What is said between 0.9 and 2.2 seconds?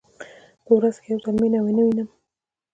کې که یو ځل مینه ونه وینم.